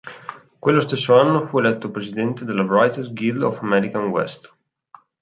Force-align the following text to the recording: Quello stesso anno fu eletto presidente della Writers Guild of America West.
Quello 0.57 0.79
stesso 0.81 1.15
anno 1.15 1.43
fu 1.43 1.59
eletto 1.59 1.91
presidente 1.91 2.43
della 2.43 2.63
Writers 2.63 3.13
Guild 3.13 3.43
of 3.43 3.59
America 3.61 3.99
West. 3.99 4.51